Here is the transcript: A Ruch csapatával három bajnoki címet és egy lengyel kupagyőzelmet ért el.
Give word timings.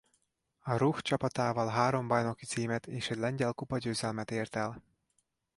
A 0.59 0.75
Ruch 0.77 0.99
csapatával 1.01 1.67
három 1.69 2.07
bajnoki 2.07 2.45
címet 2.45 2.87
és 2.87 3.09
egy 3.09 3.17
lengyel 3.17 3.53
kupagyőzelmet 3.53 4.31
ért 4.31 4.55
el. 4.55 4.83